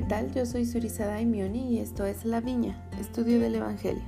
[0.00, 0.32] ¿qué tal?
[0.32, 4.02] Yo soy Surizada Daimioni y esto es La Viña, estudio del Evangelio.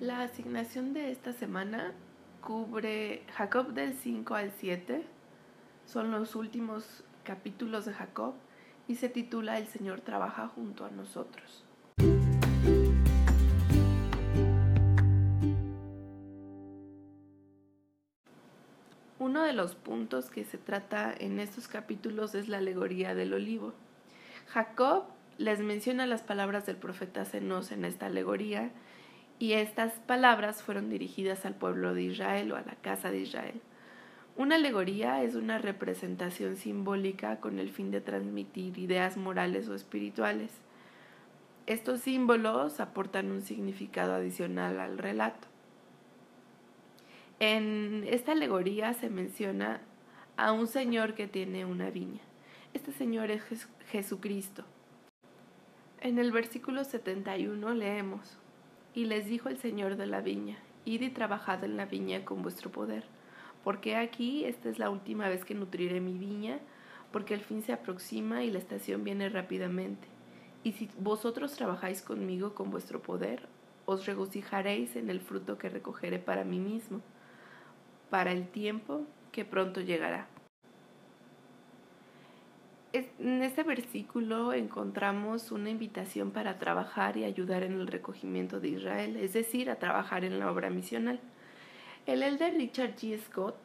[0.00, 1.92] La asignación de esta semana
[2.40, 5.02] cubre Jacob del 5 al 7,
[5.84, 8.32] son los últimos capítulos de Jacob
[8.88, 11.66] y se titula El Señor trabaja junto a nosotros.
[19.52, 23.72] Los puntos que se trata en estos capítulos es la alegoría del olivo.
[24.48, 25.04] Jacob
[25.38, 28.70] les menciona las palabras del profeta Zenos en esta alegoría
[29.38, 33.60] y estas palabras fueron dirigidas al pueblo de Israel o a la casa de Israel.
[34.36, 40.52] Una alegoría es una representación simbólica con el fin de transmitir ideas morales o espirituales.
[41.66, 45.51] Estos símbolos aportan un significado adicional al relato.
[47.44, 49.80] En esta alegoría se menciona
[50.36, 52.20] a un señor que tiene una viña.
[52.72, 53.42] Este señor es
[53.90, 54.62] Jesucristo.
[56.00, 58.38] En el versículo 71 leemos,
[58.94, 62.42] Y les dijo el señor de la viña, Id y trabajad en la viña con
[62.42, 63.02] vuestro poder,
[63.64, 66.60] porque aquí esta es la última vez que nutriré mi viña,
[67.10, 70.06] porque el fin se aproxima y la estación viene rápidamente.
[70.62, 73.48] Y si vosotros trabajáis conmigo con vuestro poder,
[73.84, 77.02] os regocijaréis en el fruto que recogeré para mí mismo
[78.12, 80.26] para el tiempo que pronto llegará.
[82.92, 89.16] En este versículo encontramos una invitación para trabajar y ayudar en el recogimiento de Israel,
[89.16, 91.20] es decir, a trabajar en la obra misional.
[92.04, 93.18] El elder Richard G.
[93.18, 93.56] Scott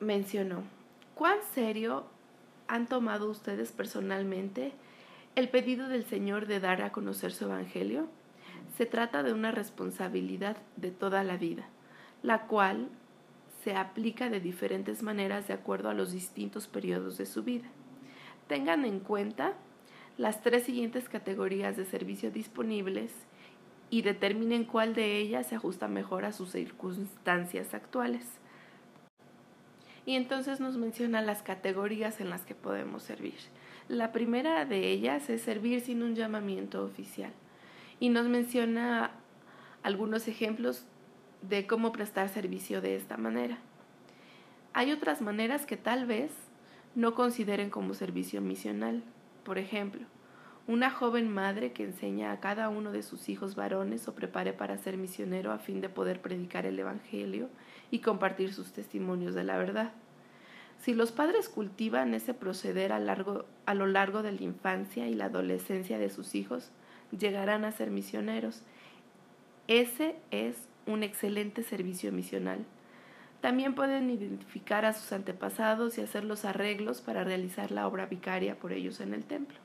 [0.00, 0.62] mencionó,
[1.14, 2.04] ¿cuán serio
[2.68, 4.74] han tomado ustedes personalmente
[5.36, 8.08] el pedido del Señor de dar a conocer su Evangelio?
[8.76, 11.66] Se trata de una responsabilidad de toda la vida
[12.24, 12.88] la cual
[13.62, 17.66] se aplica de diferentes maneras de acuerdo a los distintos periodos de su vida.
[18.48, 19.52] Tengan en cuenta
[20.16, 23.12] las tres siguientes categorías de servicio disponibles
[23.90, 28.24] y determinen cuál de ellas se ajusta mejor a sus circunstancias actuales.
[30.06, 33.34] Y entonces nos menciona las categorías en las que podemos servir.
[33.88, 37.32] La primera de ellas es servir sin un llamamiento oficial.
[38.00, 39.10] Y nos menciona
[39.82, 40.86] algunos ejemplos
[41.48, 43.58] de cómo prestar servicio de esta manera.
[44.72, 46.32] Hay otras maneras que tal vez
[46.94, 49.02] no consideren como servicio misional.
[49.44, 50.06] Por ejemplo,
[50.66, 54.78] una joven madre que enseña a cada uno de sus hijos varones o prepare para
[54.78, 57.50] ser misionero a fin de poder predicar el Evangelio
[57.90, 59.92] y compartir sus testimonios de la verdad.
[60.78, 65.98] Si los padres cultivan ese proceder a, lo largo de la infancia y la adolescencia
[65.98, 66.70] de sus hijos,
[67.16, 68.62] llegarán a ser misioneros.
[69.68, 72.64] Ese es un excelente servicio misional.
[73.40, 78.58] También pueden identificar a sus antepasados y hacer los arreglos para realizar la obra vicaria
[78.58, 79.58] por ellos en el templo.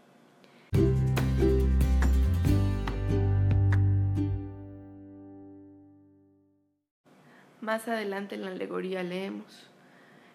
[7.61, 9.69] Más adelante en la alegoría leemos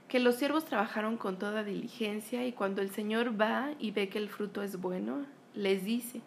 [0.08, 4.18] que los siervos trabajaron con toda diligencia y cuando el Señor va y ve que
[4.18, 6.20] el fruto es bueno, les dice,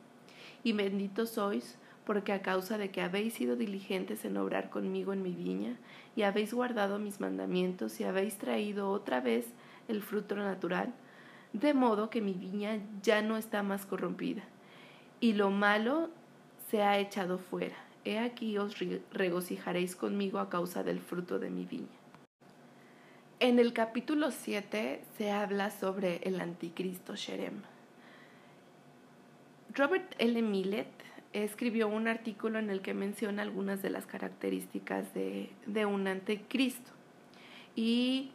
[0.63, 5.21] y benditos sois porque a causa de que habéis sido diligentes en obrar conmigo en
[5.21, 5.75] mi viña,
[6.15, 9.45] y habéis guardado mis mandamientos, y habéis traído otra vez
[9.89, 10.93] el fruto natural,
[11.51, 14.43] de modo que mi viña ya no está más corrompida,
[15.19, 16.09] y lo malo
[16.71, 17.75] se ha echado fuera.
[18.05, 18.77] He aquí os
[19.11, 21.97] regocijaréis conmigo a causa del fruto de mi viña.
[23.41, 27.63] En el capítulo 7 se habla sobre el anticristo Sherem.
[29.75, 30.41] Robert L.
[30.41, 30.87] Millet
[31.33, 35.49] escribió un artículo en el que menciona algunas de las características de,
[35.85, 36.91] un anticristo.
[37.75, 38.31] Y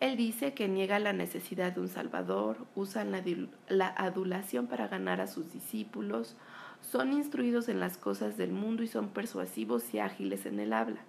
[0.00, 3.22] él dice que niega la necesidad de un Salvador, usan la,
[3.68, 6.36] la, adulación para ganar a sus discípulos,
[6.80, 11.00] son instruidos en las cosas del mundo y son persuasivos y ágiles en el habla.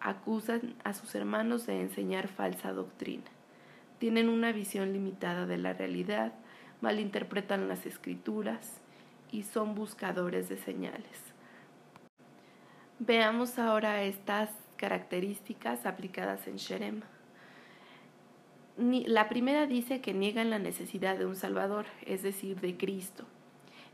[0.00, 3.24] Acusan a sus hermanos de enseñar falsa doctrina.
[3.98, 6.32] Tienen una visión limitada de la realidad,
[6.80, 8.80] malinterpretan las escrituras,
[9.30, 11.28] y son buscadores de señales.
[12.98, 17.02] Veamos ahora estas características aplicadas en Sherem.
[18.76, 23.24] La primera dice que niegan la necesidad de un Salvador, es decir, de Cristo.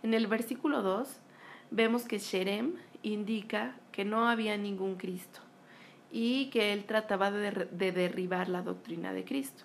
[0.02, 1.20] En el versículo 2
[1.70, 5.40] vemos que Sherem indica que no había ningún Cristo
[6.10, 9.64] y que él trataba de, de derribar la doctrina de Cristo.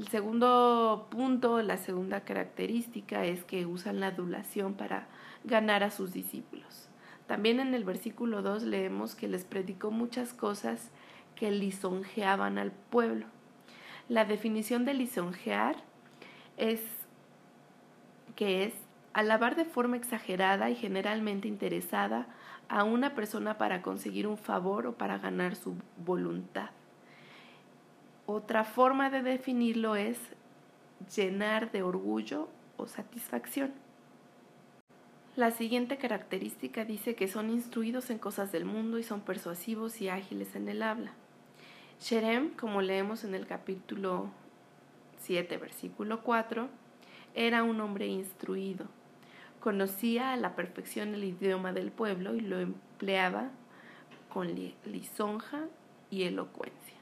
[0.00, 5.08] El segundo punto, la segunda característica es que usan la adulación para
[5.44, 6.88] ganar a sus discípulos.
[7.26, 10.90] También en el versículo 2 leemos que les predicó muchas cosas
[11.34, 13.26] que lisonjeaban al pueblo.
[14.08, 15.76] La definición de lisonjear
[16.56, 16.80] es
[18.36, 18.72] que es
[19.12, 22.26] alabar de forma exagerada y generalmente interesada
[22.70, 26.70] a una persona para conseguir un favor o para ganar su voluntad.
[28.32, 30.16] Otra forma de definirlo es
[31.16, 33.72] llenar de orgullo o satisfacción.
[35.34, 40.10] La siguiente característica dice que son instruidos en cosas del mundo y son persuasivos y
[40.10, 41.10] ágiles en el habla.
[42.00, 44.30] Sherem, como leemos en el capítulo
[45.22, 46.68] 7, versículo 4,
[47.34, 48.86] era un hombre instruido.
[49.58, 53.50] Conocía a la perfección el idioma del pueblo y lo empleaba
[54.32, 54.54] con
[54.84, 55.64] lisonja
[56.10, 56.99] y elocuencia.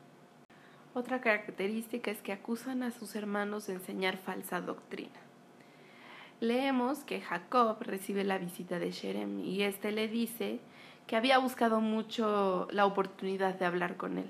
[0.99, 5.21] Otra característica es que acusan a sus hermanos de enseñar falsa doctrina.
[6.41, 10.59] Leemos que Jacob recibe la visita de Sherem y éste le dice
[11.07, 14.29] que había buscado mucho la oportunidad de hablar con él,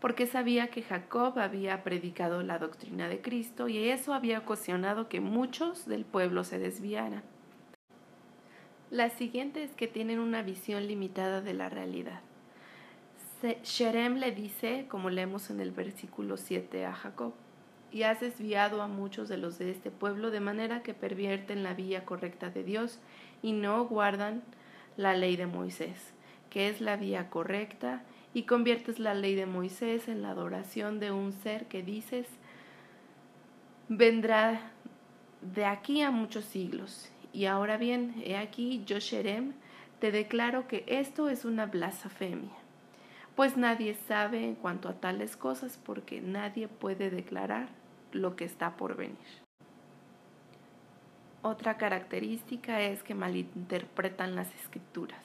[0.00, 5.20] porque sabía que Jacob había predicado la doctrina de Cristo y eso había ocasionado que
[5.20, 7.24] muchos del pueblo se desviaran.
[8.90, 12.22] La siguiente es que tienen una visión limitada de la realidad.
[13.42, 17.32] Sherem le dice, como leemos en el versículo 7 a Jacob,
[17.90, 21.74] y has desviado a muchos de los de este pueblo de manera que pervierten la
[21.74, 23.00] vía correcta de Dios
[23.42, 24.42] y no guardan
[24.96, 26.12] la ley de Moisés,
[26.50, 28.02] que es la vía correcta,
[28.32, 32.26] y conviertes la ley de Moisés en la adoración de un ser que dices
[33.88, 34.70] vendrá
[35.40, 37.10] de aquí a muchos siglos.
[37.32, 39.54] Y ahora bien, he aquí, yo Sherem,
[39.98, 42.59] te declaro que esto es una blasfemia
[43.40, 47.70] pues nadie sabe en cuanto a tales cosas porque nadie puede declarar
[48.12, 49.16] lo que está por venir.
[51.40, 55.22] Otra característica es que malinterpretan las escrituras.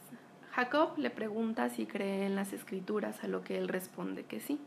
[0.51, 4.61] Jacob le pregunta si cree en las escrituras, a lo que él responde que sí.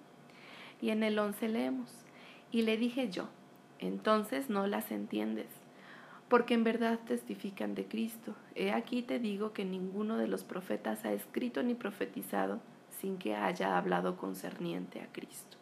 [0.83, 2.05] Y en el 11 leemos,
[2.53, 3.31] y le dije yo,
[3.79, 5.49] entonces no las entiendes,
[6.29, 8.35] porque en verdad testifican de Cristo.
[8.55, 12.61] He aquí te digo que ninguno de los profetas ha escrito ni profetizado
[13.00, 15.56] sin que haya hablado concerniente a Cristo.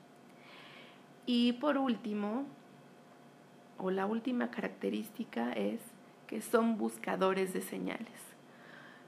[1.27, 2.45] Y por último,
[3.79, 5.81] o la última característica es
[6.27, 8.21] que son buscadores de señales.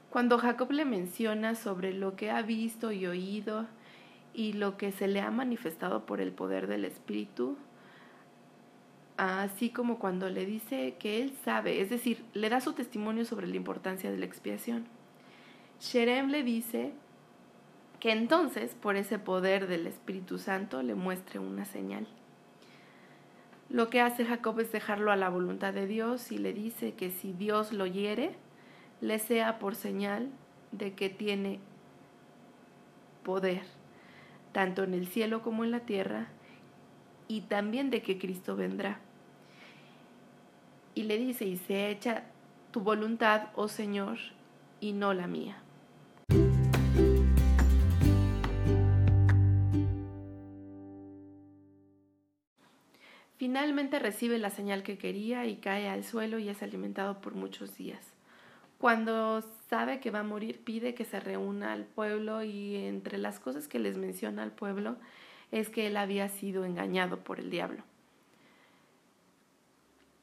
[0.09, 3.67] Cuando Jacob le menciona sobre lo que ha visto y oído
[4.33, 7.57] y lo que se le ha manifestado por el poder del Espíritu,
[9.17, 13.47] así como cuando le dice que él sabe, es decir, le da su testimonio sobre
[13.47, 14.85] la importancia de la expiación.
[15.79, 16.93] Sherem le dice
[17.99, 22.07] que entonces por ese poder del Espíritu Santo le muestre una señal.
[23.69, 27.11] Lo que hace Jacob es dejarlo a la voluntad de Dios y le dice que
[27.11, 28.35] si Dios lo hiere,
[29.01, 30.29] le sea por señal
[30.71, 31.59] de que tiene
[33.23, 33.61] poder,
[34.53, 36.27] tanto en el cielo como en la tierra,
[37.27, 38.99] y también de que Cristo vendrá.
[40.95, 42.23] Y le dice, y se echa
[42.71, 44.17] tu voluntad, oh Señor,
[44.79, 45.61] y no la mía.
[53.49, 57.75] Finalmente recibe la señal que quería y cae al suelo y es alimentado por muchos
[57.75, 58.13] días.
[58.77, 63.39] Cuando sabe que va a morir, pide que se reúna al pueblo y entre las
[63.39, 64.97] cosas que les menciona al pueblo
[65.51, 67.81] es que él había sido engañado por el diablo.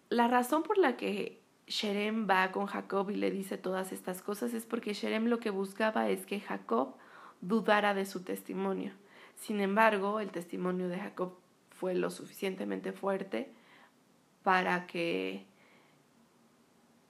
[0.08, 4.54] La razón por la que Sherem va con Jacob y le dice todas estas cosas
[4.54, 6.94] es porque Sherem lo que buscaba es que Jacob
[7.40, 8.92] dudara de su testimonio.
[9.34, 11.32] Sin embargo, el testimonio de Jacob
[11.78, 13.50] fue lo suficientemente fuerte
[14.42, 15.44] para que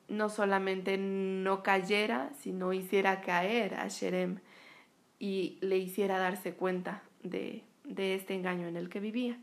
[0.09, 4.41] no solamente no cayera, sino hiciera caer a Sherem
[5.19, 9.39] y le hiciera darse cuenta de, este engaño en el que vivía.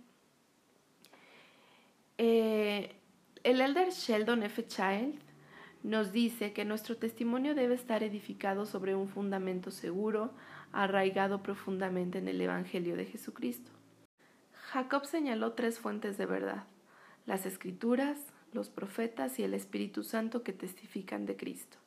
[2.17, 2.95] Eh,
[3.43, 4.65] el elder Sheldon F.
[4.67, 5.19] Child
[5.83, 10.31] nos dice que nuestro testimonio debe estar edificado sobre un fundamento seguro,
[10.71, 13.71] arraigado profundamente en el Evangelio de Jesucristo.
[14.73, 16.63] Jacob señaló tres fuentes de verdad,
[17.27, 18.17] las escrituras,
[18.53, 21.77] los profetas y el Espíritu Santo que testifican de Cristo.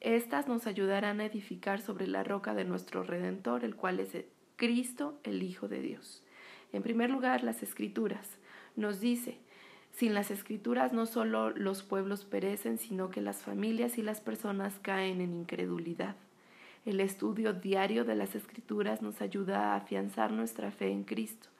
[0.00, 4.24] Estas nos ayudarán a edificar sobre la roca de nuestro Redentor, el cual es
[4.56, 6.24] Cristo, el Hijo de Dios.
[6.72, 8.28] En primer lugar, las escrituras.
[8.74, 9.38] Nos dice,
[9.92, 14.80] sin las escrituras no solo los pueblos perecen, sino que las familias y las personas
[14.82, 16.16] caen en incredulidad.
[16.84, 21.53] El estudio diario de las escrituras nos ayuda a afianzar nuestra fe en Cristo.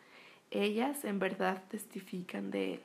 [0.54, 2.80] Ellas en verdad testifican de Él.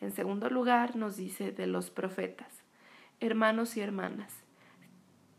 [0.00, 2.52] En segundo lugar, nos dice de los profetas,
[3.20, 4.42] hermanos y hermanas,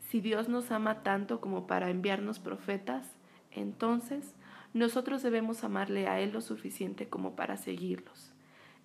[0.07, 3.11] si Dios nos ama tanto como para enviarnos profetas,
[3.51, 4.35] entonces
[4.73, 8.31] nosotros debemos amarle a Él lo suficiente como para seguirlos.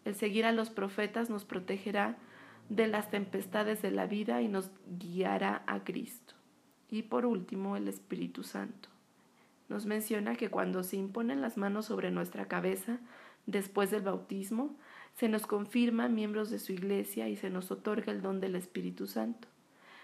[0.04, 2.16] El seguir a los profetas nos protegerá
[2.68, 6.34] de las tempestades de la vida y nos guiará a Cristo.
[6.90, 8.91] Y por último, el Espíritu Santo.
[9.72, 12.98] Nos menciona que cuando se imponen las manos sobre nuestra cabeza
[13.46, 14.76] después del bautismo,
[15.16, 19.06] se nos confirma miembros de su iglesia y se nos otorga el don del Espíritu
[19.06, 19.48] Santo.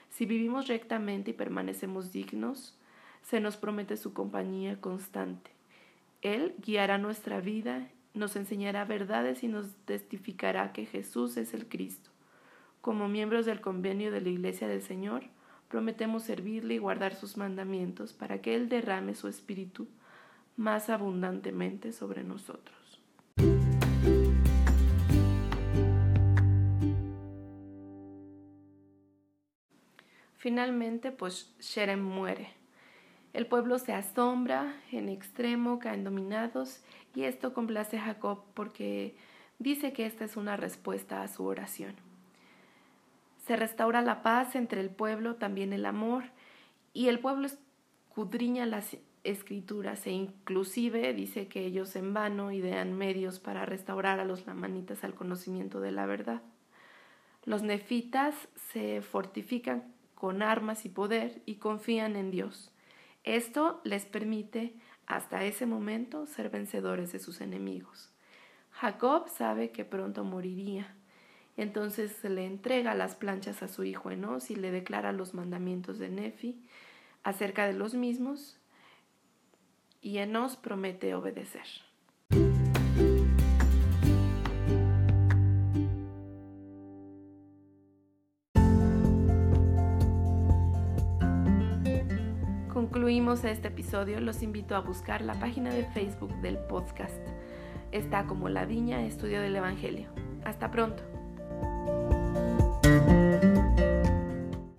[0.09, 2.79] Si vivimos rectamente y permanecemos dignos,
[3.21, 5.51] se nos promete su compañía constante.
[6.23, 12.09] Él guiará nuestra vida, nos enseñará verdades y nos testificará que Jesús es el Cristo.
[12.81, 15.25] Como miembros del convenio de la Iglesia del Señor,
[15.69, 19.87] prometemos servirle y guardar sus mandamientos para que Él derrame su Espíritu
[20.57, 23.01] más abundantemente sobre nosotros.
[30.37, 32.51] Finalmente, pues Sherem muere.
[33.33, 36.81] El pueblo se asombra en extremo, caen dominados,
[37.15, 39.17] y esto complace a Jacob porque
[39.59, 42.08] dice que esta es una respuesta a su oración.
[43.49, 46.25] Se restaura la paz entre el pueblo, también el amor,
[46.93, 53.41] y el pueblo escudriña las escrituras e inclusive dice que ellos en vano idean medios
[53.41, 56.43] para restaurar a los lamanitas al conocimiento de la verdad.
[57.47, 58.35] Los nefitas
[58.71, 62.71] se fortifican con armas y poder y confían en Dios.
[63.25, 64.75] Esto les permite
[65.07, 68.13] hasta ese momento ser vencedores de sus enemigos.
[68.73, 70.98] Jacob sabe que pronto moriría.
[71.59, 76.09] Entonces le entrega las planchas a su hijo Enos y le declara los mandamientos de
[76.09, 76.63] Nefi
[77.25, 78.59] acerca de los mismos
[80.01, 81.67] y Enos promete obedecer.
[92.73, 97.21] concluimos este episodio, los invito a buscar la página de Facebook del podcast.
[97.91, 100.09] Está como La Viña Estudio del Evangelio.
[100.45, 101.18] Hasta pronto.